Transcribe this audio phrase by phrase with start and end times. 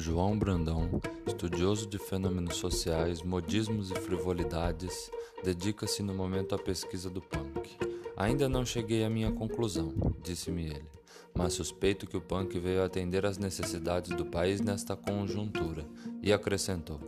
[0.00, 5.10] João Brandão, estudioso de fenômenos sociais, modismos e frivolidades,
[5.44, 7.76] dedica-se no momento à pesquisa do punk.
[8.16, 9.92] Ainda não cheguei à minha conclusão,
[10.22, 10.88] disse-me ele,
[11.34, 15.86] mas suspeito que o punk veio atender às necessidades do país nesta conjuntura,
[16.22, 16.98] e acrescentou: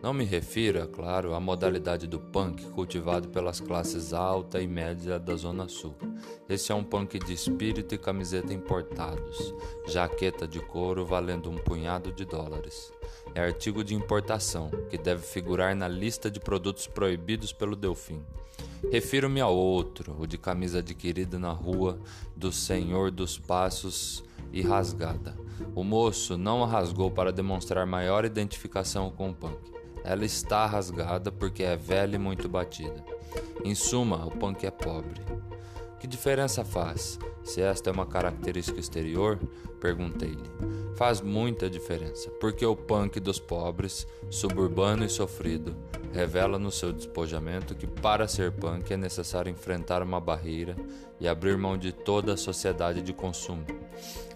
[0.00, 5.18] Não me refiro, é claro, à modalidade do punk cultivado pelas classes alta e média
[5.18, 5.96] da Zona Sul.
[6.48, 9.52] Esse é um punk de espírito e camiseta importados,
[9.88, 12.92] jaqueta de couro valendo um punhado de dólares.
[13.34, 18.22] É artigo de importação, que deve figurar na lista de produtos proibidos pelo Delfim.
[18.92, 21.98] Refiro-me ao outro, o de camisa adquirida na rua
[22.36, 25.36] do Senhor dos Passos e rasgada.
[25.74, 29.77] O moço não a rasgou para demonstrar maior identificação com o punk.
[30.08, 33.04] Ela está rasgada porque é velha e muito batida.
[33.62, 35.20] Em suma, o punk é pobre.
[36.00, 37.18] Que diferença faz?
[37.44, 39.38] Se esta é uma característica exterior,
[39.78, 40.50] perguntei-lhe.
[40.96, 45.76] Faz muita diferença, porque o punk dos pobres, suburbano e sofrido,
[46.10, 50.74] revela no seu despojamento que para ser punk é necessário enfrentar uma barreira
[51.20, 53.66] e abrir mão de toda a sociedade de consumo,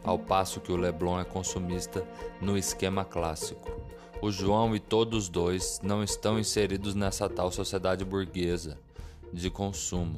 [0.05, 2.07] ao passo que o Leblon é consumista
[2.43, 3.82] no esquema clássico.
[4.23, 8.79] O João e todos dois não estão inseridos nessa tal sociedade burguesa
[9.33, 10.17] de consumo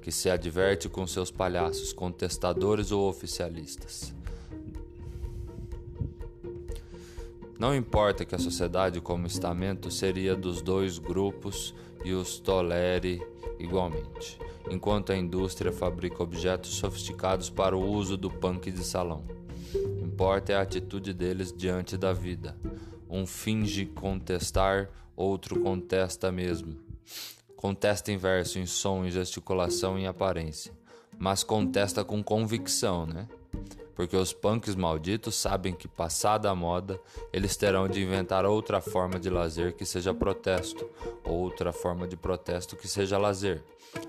[0.00, 4.14] que se adverte com seus palhaços, contestadores ou oficialistas.
[7.58, 13.20] Não importa que a sociedade como estamento seria dos dois grupos e os tolere
[13.58, 14.38] igualmente,
[14.70, 19.22] enquanto a indústria fabrica objetos sofisticados para o uso do punk de salão.
[20.22, 22.56] Importa é a atitude deles diante da vida.
[23.10, 26.78] Um finge contestar, outro contesta mesmo.
[27.56, 30.72] Contesta em verso, em som, em gesticulação em aparência.
[31.18, 33.26] Mas contesta com convicção, né?
[33.96, 37.00] Porque os punks malditos sabem que, passada a moda,
[37.32, 40.88] eles terão de inventar outra forma de lazer que seja protesto,
[41.24, 43.60] outra forma de protesto que seja lazer,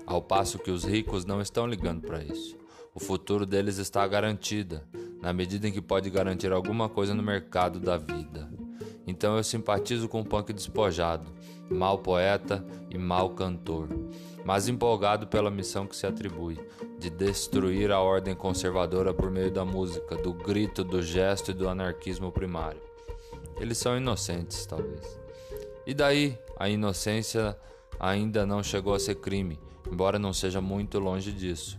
[0.06, 2.56] ao passo que os ricos não estão ligando para isso.
[2.94, 4.80] O futuro deles está garantido,
[5.24, 8.46] na medida em que pode garantir alguma coisa no mercado da vida.
[9.06, 11.32] Então eu simpatizo com o punk despojado,
[11.70, 13.88] mal poeta e mal cantor,
[14.44, 16.60] mas empolgado pela missão que se atribui
[16.98, 21.70] de destruir a ordem conservadora por meio da música, do grito, do gesto e do
[21.70, 22.80] anarquismo primário.
[23.58, 25.18] Eles são inocentes, talvez.
[25.86, 27.56] E daí, a inocência
[27.98, 29.58] ainda não chegou a ser crime,
[29.90, 31.78] embora não seja muito longe disso.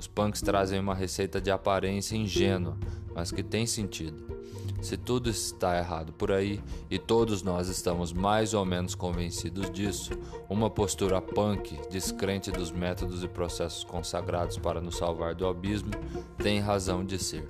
[0.00, 2.74] Os punks trazem uma receita de aparência ingênua,
[3.14, 4.34] mas que tem sentido.
[4.80, 6.58] Se tudo está errado por aí,
[6.90, 10.12] e todos nós estamos mais ou menos convencidos disso,
[10.48, 15.90] uma postura punk, descrente dos métodos e processos consagrados para nos salvar do abismo,
[16.38, 17.46] tem razão de ser.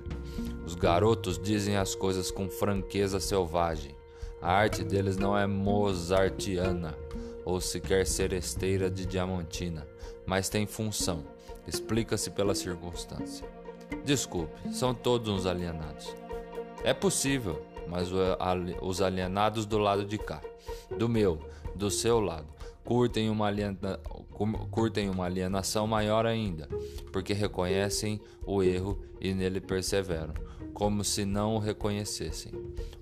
[0.65, 3.95] Os garotos dizem as coisas com franqueza selvagem.
[4.41, 6.97] A arte deles não é mozartiana
[7.45, 9.87] ou sequer seresteira de diamantina,
[10.25, 11.23] mas tem função,
[11.67, 13.47] explica-se pela circunstância.
[14.05, 16.15] Desculpe, são todos uns alienados.
[16.83, 18.09] É possível, mas
[18.81, 20.41] os alienados do lado de cá,
[20.97, 21.39] do meu,
[21.75, 22.47] do seu lado,
[22.83, 23.99] curtem uma, aliena,
[24.71, 26.67] curtem uma alienação maior ainda,
[27.11, 30.33] porque reconhecem o erro e nele perseveram,
[30.73, 32.51] como se não o reconhecessem.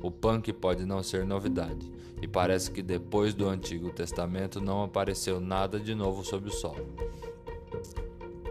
[0.02, 1.90] O punk pode não ser novidade,
[2.22, 6.76] e parece que depois do Antigo Testamento não apareceu nada de novo sob o sol.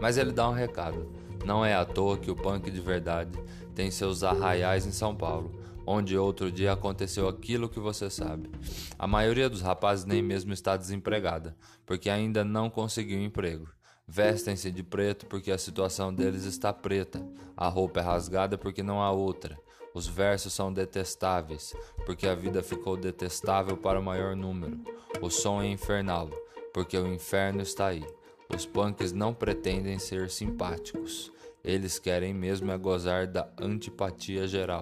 [0.01, 1.07] Mas ele dá um recado.
[1.45, 3.39] Não é à toa que o punk de verdade
[3.73, 5.51] tem seus arraiais em São Paulo,
[5.85, 8.49] onde outro dia aconteceu aquilo que você sabe.
[8.97, 11.55] A maioria dos rapazes nem mesmo está desempregada,
[11.85, 13.67] porque ainda não conseguiu emprego.
[14.07, 17.23] Vestem-se de preto porque a situação deles está preta.
[17.55, 19.57] A roupa é rasgada porque não há outra.
[19.93, 24.79] Os versos são detestáveis, porque a vida ficou detestável para o maior número.
[25.21, 26.29] O som é infernal,
[26.73, 28.05] porque o inferno está aí.
[28.53, 31.31] Os punks não pretendem ser simpáticos.
[31.63, 34.81] Eles querem mesmo é gozar da antipatia geral.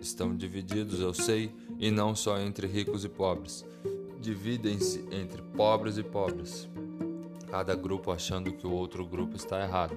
[0.00, 3.64] Estão divididos, eu sei, e não só entre ricos e pobres.
[4.20, 6.68] Dividem-se entre pobres e pobres.
[7.50, 9.96] Cada grupo achando que o outro grupo está errado,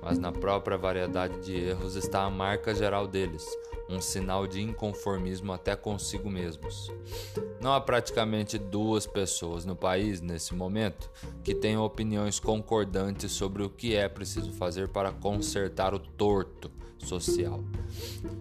[0.00, 3.44] mas na própria variedade de erros está a marca geral deles,
[3.88, 6.90] um sinal de inconformismo até consigo mesmos.
[7.60, 11.10] Não há praticamente duas pessoas no país nesse momento
[11.42, 17.60] que tenham opiniões concordantes sobre o que é preciso fazer para consertar o torto social.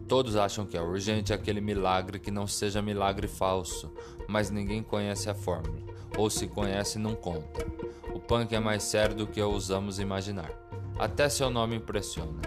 [0.07, 3.91] Todos acham que é urgente aquele milagre que não seja milagre falso,
[4.27, 5.81] mas ninguém conhece a fórmula,
[6.17, 7.65] ou se conhece não conta.
[8.13, 10.51] O punk é mais sério do que ousamos imaginar.
[10.99, 12.41] Até seu nome impressiona.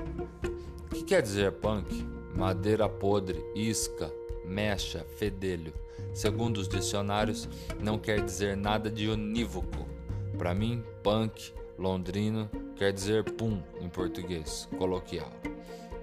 [0.85, 2.07] O que quer dizer punk?
[2.35, 4.13] Madeira podre, isca,
[4.45, 5.73] mecha, fedelho.
[6.13, 7.49] Segundo os dicionários,
[7.81, 9.87] não quer dizer nada de unívoco.
[10.37, 15.33] Para mim, punk, londrino, quer dizer pum em português coloquial.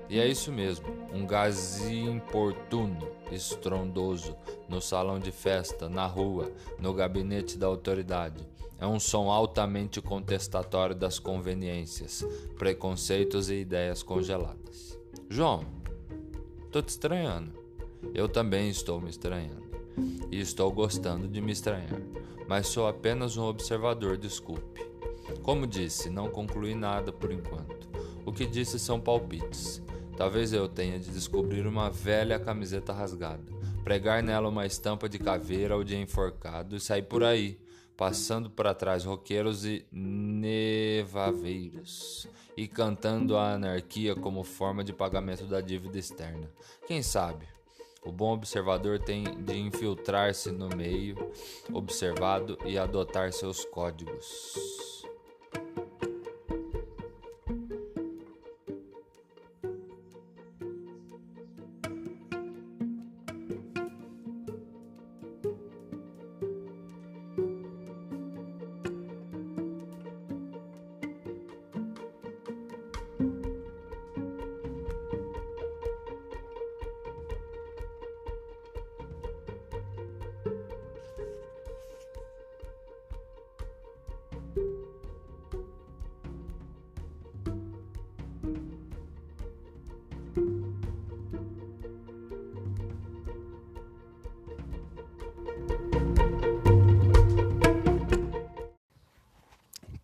[0.09, 4.35] E é isso mesmo, um gás importuno, estrondoso,
[4.67, 8.45] no salão de festa, na rua, no gabinete da autoridade.
[8.77, 12.25] É um som altamente contestatório das conveniências,
[12.57, 14.99] preconceitos e ideias congeladas.
[15.29, 15.63] João,
[16.71, 17.51] tô te estranhando.
[18.13, 19.69] Eu também estou me estranhando.
[20.31, 22.01] E estou gostando de me estranhar,
[22.47, 24.81] mas sou apenas um observador, desculpe.
[25.43, 27.89] Como disse, não concluí nada por enquanto.
[28.25, 29.81] O que disse são palpites.
[30.15, 33.43] Talvez eu tenha de descobrir uma velha camiseta rasgada,
[33.83, 37.59] pregar nela uma estampa de caveira ou de enforcado e sair por aí,
[38.01, 41.47] passando para trás roqueiros e nevaveiros,
[42.57, 46.49] e cantando a anarquia como forma de pagamento da dívida externa.
[46.87, 47.45] Quem sabe?
[48.03, 51.15] O bom observador tem de infiltrar-se no meio
[51.71, 55.00] observado e adotar seus códigos.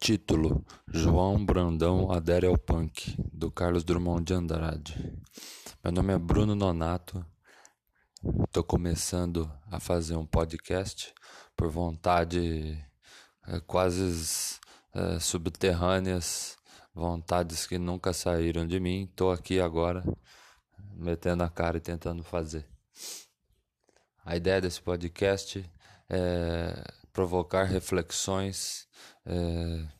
[0.07, 5.21] Título: João Brandão adere ao punk, do Carlos Drummond de Andrade.
[5.83, 7.25] Meu nome é Bruno Nonato.
[8.45, 11.13] Estou começando a fazer um podcast
[11.57, 12.81] por vontade
[13.49, 14.57] é, quase
[14.93, 16.55] é, subterrâneas,
[16.95, 19.09] vontades que nunca saíram de mim.
[19.11, 20.05] Estou aqui agora,
[20.93, 22.65] metendo a cara e tentando fazer.
[24.23, 25.69] A ideia desse podcast
[26.09, 26.81] é
[27.11, 28.87] provocar reflexões.
[29.25, 29.96] É,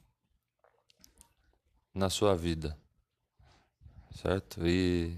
[1.97, 2.77] na sua vida,
[4.11, 4.65] certo?
[4.65, 5.17] E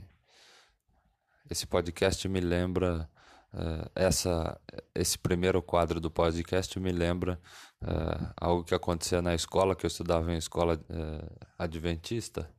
[1.49, 3.09] esse podcast me lembra
[3.53, 4.59] uh, essa
[4.95, 7.39] esse primeiro quadro do podcast me lembra
[7.81, 12.49] uh, algo que acontecia na escola que eu estudava em escola uh, adventista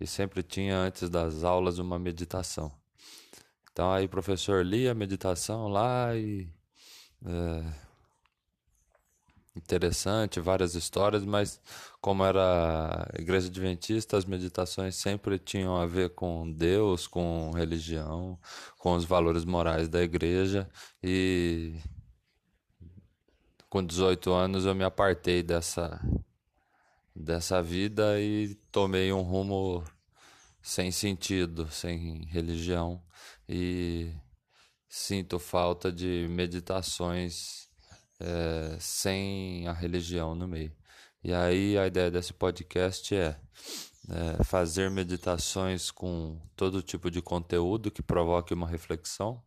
[0.00, 2.72] e sempre tinha antes das aulas uma meditação.
[3.72, 6.50] Então aí o professor lia a meditação lá e
[9.54, 11.60] interessante, várias histórias, mas
[12.00, 18.38] como era igreja adventista, as meditações sempre tinham a ver com Deus, com religião,
[18.78, 20.68] com os valores morais da igreja.
[21.02, 21.74] E
[23.68, 26.00] com 18 anos eu me apartei dessa
[27.14, 29.84] dessa vida e tomei um rumo
[30.62, 33.02] sem sentido, sem religião.
[33.48, 34.12] E
[34.88, 37.69] sinto falta de meditações
[38.20, 40.72] é, sem a religião no meio.
[41.24, 43.38] E aí a ideia desse podcast é,
[44.08, 49.42] é fazer meditações com todo tipo de conteúdo que provoque uma reflexão.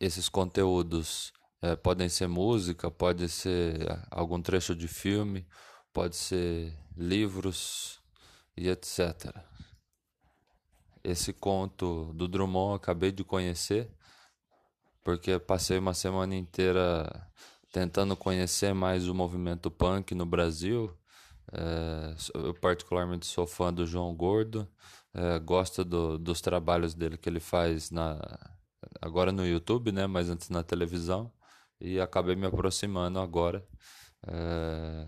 [0.00, 5.46] Esses conteúdos é, podem ser música, pode ser algum trecho de filme,
[5.92, 7.98] pode ser livros
[8.56, 9.34] e etc.
[11.02, 13.90] Esse conto do Drummond acabei de conhecer
[15.06, 17.08] porque passei uma semana inteira
[17.72, 20.92] tentando conhecer mais o movimento punk no Brasil.
[21.52, 24.68] É, eu particularmente sou fã do João Gordo,
[25.14, 28.18] é, gosto do, dos trabalhos dele que ele faz na,
[29.00, 31.32] agora no YouTube, né, mas antes na televisão,
[31.80, 33.64] e acabei me aproximando agora
[34.26, 35.06] é,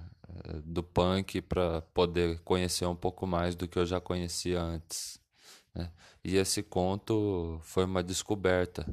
[0.62, 5.20] do punk para poder conhecer um pouco mais do que eu já conhecia antes.
[5.74, 5.90] Né?
[6.22, 8.86] E esse conto foi uma descoberta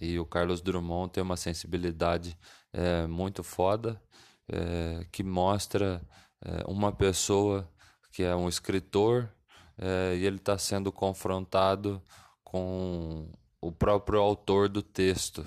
[0.00, 2.36] e o Carlos Drummond tem uma sensibilidade
[2.72, 4.00] é, muito foda
[4.48, 6.02] é, que mostra
[6.44, 7.68] é, uma pessoa
[8.12, 9.30] que é um escritor
[9.78, 12.02] é, e ele está sendo confrontado
[12.42, 15.44] com o próprio autor do texto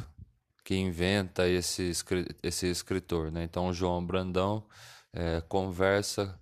[0.64, 1.92] que inventa esse,
[2.44, 3.32] esse escritor.
[3.32, 3.44] Né?
[3.44, 4.64] Então, o João Brandão
[5.12, 6.40] é, conversa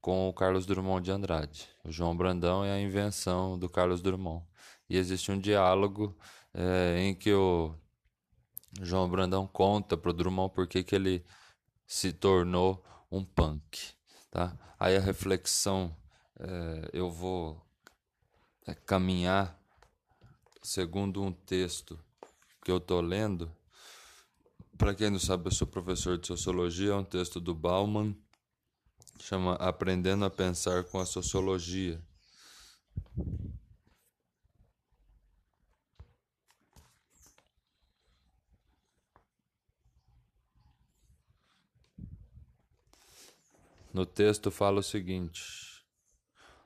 [0.00, 1.68] com o Carlos Drummond de Andrade.
[1.84, 4.44] O João Brandão é a invenção do Carlos Drummond.
[4.88, 6.16] E existe um diálogo
[6.56, 7.74] é, em que o
[8.80, 11.22] João Brandão conta pro Drummond por que, que ele
[11.86, 13.92] se tornou um punk.
[14.30, 14.56] Tá?
[14.80, 15.94] Aí a reflexão
[16.40, 17.62] é, eu vou
[18.66, 19.60] é, caminhar
[20.62, 21.98] segundo um texto
[22.64, 23.54] que eu estou lendo.
[24.78, 28.16] Para quem não sabe, eu sou professor de sociologia, é um texto do Bauman,
[29.20, 32.02] chama Aprendendo a Pensar com a Sociologia.
[43.96, 45.42] No texto fala o seguinte: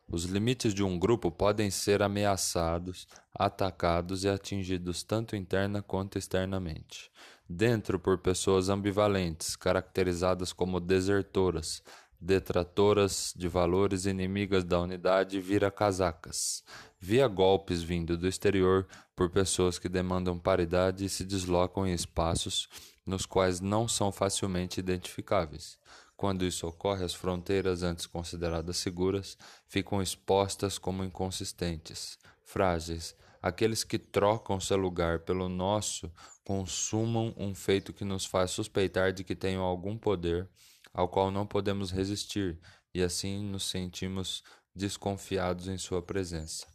[0.09, 7.09] os limites de um grupo podem ser ameaçados, atacados e atingidos tanto interna quanto externamente.
[7.49, 11.85] Dentro, por pessoas ambivalentes, caracterizadas como desertoras,
[12.21, 16.65] detratoras de valores inimigas da unidade vira-casacas.
[16.99, 22.69] Via golpes vindo do exterior por pessoas que demandam paridade e se deslocam em espaços
[23.07, 25.79] nos quais não são facilmente identificáveis.
[26.21, 33.17] Quando isso ocorre, as fronteiras antes consideradas seguras ficam expostas como inconsistentes, frágeis.
[33.41, 36.13] Aqueles que trocam seu lugar pelo nosso
[36.45, 40.47] consumam um feito que nos faz suspeitar de que tenham algum poder
[40.93, 42.61] ao qual não podemos resistir
[42.93, 44.45] e assim nos sentimos
[44.77, 46.67] desconfiados em sua presença.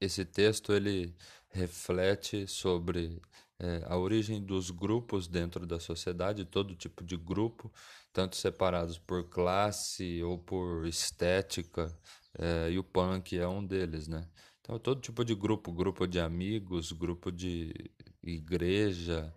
[0.00, 1.12] Esse texto ele
[1.48, 3.20] reflete sobre
[3.60, 7.72] é, a origem dos grupos dentro da sociedade, todo tipo de grupo,
[8.12, 11.92] tanto separados por classe ou por estética,
[12.38, 14.28] é, e o punk é um deles, né?
[14.60, 17.90] Então, todo tipo de grupo, grupo de amigos, grupo de
[18.22, 19.34] igreja,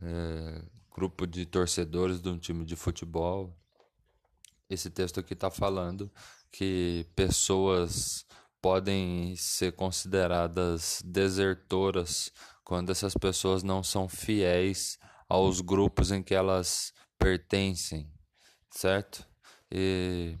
[0.00, 0.62] é,
[0.94, 3.54] grupo de torcedores de um time de futebol.
[4.70, 6.10] Esse texto aqui está falando
[6.50, 8.24] que pessoas
[8.62, 12.32] podem ser consideradas desertoras
[12.64, 18.10] quando essas pessoas não são fiéis aos grupos em que elas pertencem,
[18.70, 19.26] certo?
[19.70, 20.38] E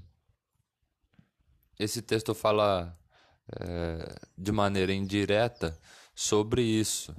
[1.78, 2.98] esse texto fala
[3.60, 5.78] é, de maneira indireta
[6.14, 7.14] sobre isso,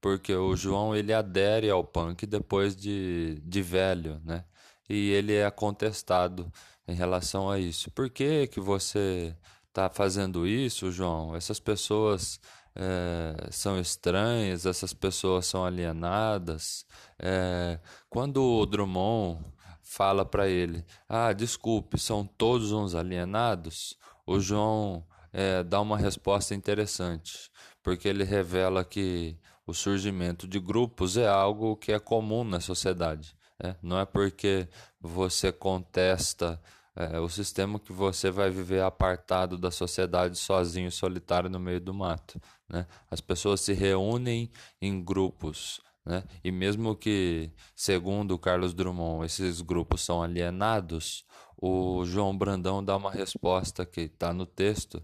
[0.00, 4.44] porque o João ele adere ao punk depois de, de velho, né?
[4.88, 6.52] E ele é contestado
[6.86, 7.90] em relação a isso.
[7.90, 9.34] Por que que você
[9.68, 11.34] está fazendo isso, João?
[11.34, 12.38] Essas pessoas
[12.76, 16.84] é, são estranhas, essas pessoas são alienadas.
[17.18, 17.78] É,
[18.10, 19.44] quando o Drummond
[19.82, 26.54] fala para ele: Ah, desculpe, são todos uns alienados, o João é, dá uma resposta
[26.54, 27.50] interessante,
[27.82, 33.36] porque ele revela que o surgimento de grupos é algo que é comum na sociedade.
[33.62, 33.76] Né?
[33.82, 34.68] Não é porque
[35.00, 36.60] você contesta
[36.96, 41.92] é, o sistema que você vai viver apartado da sociedade, sozinho, solitário no meio do
[41.92, 42.40] mato.
[42.68, 42.86] Né?
[43.10, 45.80] As pessoas se reúnem em grupos.
[46.04, 46.22] Né?
[46.42, 51.24] E mesmo que, segundo Carlos Drummond, esses grupos são alienados,
[51.56, 55.02] o João Brandão dá uma resposta que está no texto,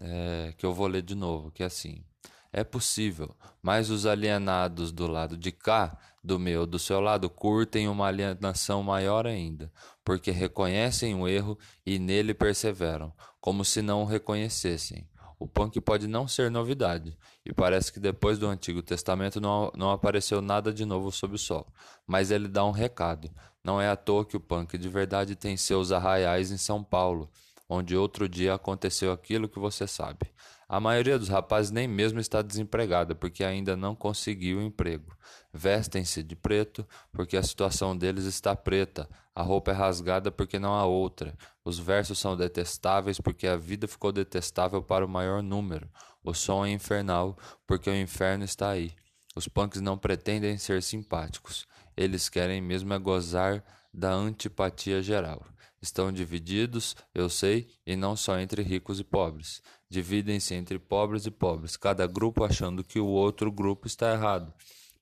[0.00, 2.04] é, que eu vou ler de novo, que é assim.
[2.52, 7.88] É possível, mas os alienados do lado de cá, do meu, do seu lado, curtem
[7.88, 9.72] uma alienação maior ainda,
[10.04, 15.08] porque reconhecem o erro e nele perseveram, como se não o reconhecessem.
[15.42, 19.90] O punk pode não ser novidade, e parece que depois do Antigo Testamento não, não
[19.90, 21.66] apareceu nada de novo sob o sol.
[22.06, 23.28] Mas ele dá um recado.
[23.64, 27.28] Não é à toa que o punk de verdade tem seus arraiais em São Paulo,
[27.68, 30.30] onde outro dia aconteceu aquilo que você sabe.
[30.72, 35.14] A maioria dos rapazes nem mesmo está desempregada porque ainda não conseguiu emprego.
[35.52, 39.06] Vestem-se de preto porque a situação deles está preta.
[39.34, 41.36] A roupa é rasgada porque não há outra.
[41.62, 45.90] Os versos são detestáveis porque a vida ficou detestável para o maior número.
[46.24, 47.36] O som é infernal
[47.66, 48.92] porque o inferno está aí.
[49.36, 51.66] Os punks não pretendem ser simpáticos.
[51.94, 53.62] Eles querem mesmo é gozar
[53.92, 55.44] da antipatia geral.
[55.82, 59.60] Estão divididos, eu sei, e não só entre ricos e pobres.
[59.92, 64.50] Dividem-se entre pobres e pobres, cada grupo achando que o outro grupo está errado.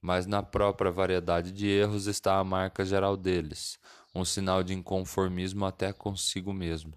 [0.02, 3.78] Mas na própria variedade de erros está a marca geral deles,
[4.12, 6.92] um sinal de inconformismo até consigo mesmo.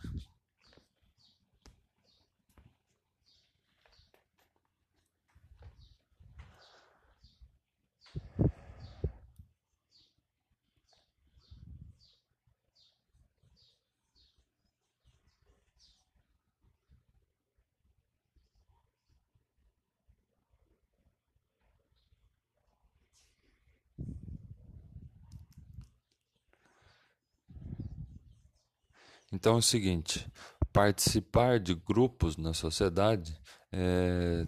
[29.34, 30.26] Então é o seguinte:
[30.72, 33.36] participar de grupos na sociedade
[33.72, 34.46] é,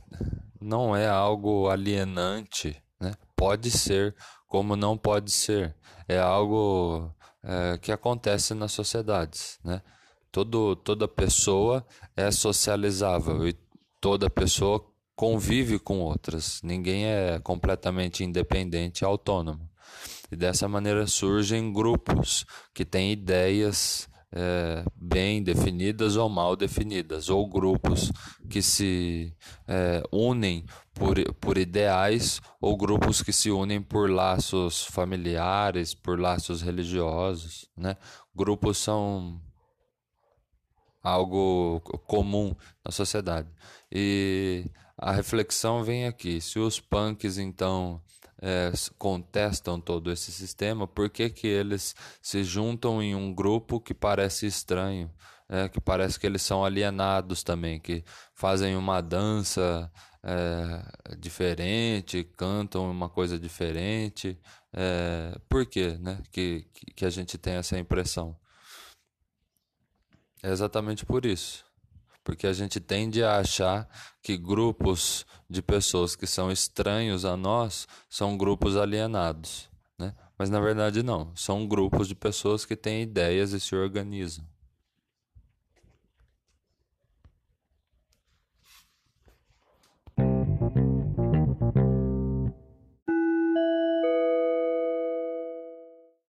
[0.62, 3.14] não é algo alienante, né?
[3.36, 4.16] Pode ser,
[4.48, 5.76] como não pode ser.
[6.08, 7.12] É algo
[7.44, 9.82] é, que acontece nas sociedades, né?
[10.32, 13.56] Todo, toda pessoa é socializável e
[14.00, 16.62] toda pessoa convive com outras.
[16.62, 19.68] Ninguém é completamente independente autônomo.
[20.30, 27.48] E dessa maneira surgem grupos que têm ideias é, bem definidas ou mal definidas, ou
[27.48, 28.12] grupos
[28.50, 29.34] que se
[29.66, 36.62] é, unem por, por ideais, ou grupos que se unem por laços familiares, por laços
[36.62, 37.70] religiosos.
[37.78, 37.96] Né?
[38.36, 39.42] Grupos são
[41.02, 43.48] algo comum na sociedade.
[43.92, 44.66] E
[44.98, 46.42] a reflexão vem aqui.
[46.42, 48.02] Se os punks, então,
[48.46, 53.92] é, contestam todo esse sistema, por que, que eles se juntam em um grupo que
[53.92, 55.12] parece estranho?
[55.50, 58.04] É, que parece que eles são alienados também, que
[58.36, 59.92] fazem uma dança
[60.24, 64.40] é, diferente, cantam uma coisa diferente.
[64.74, 66.22] É, por quê né?
[66.32, 68.36] que, que a gente tem essa impressão?
[70.44, 71.65] É exatamente por isso
[72.26, 73.88] porque a gente tende a achar
[74.22, 80.14] que grupos de pessoas que são estranhos a nós são grupos alienados, né?
[80.38, 84.44] Mas na verdade não, são grupos de pessoas que têm ideias e se organizam.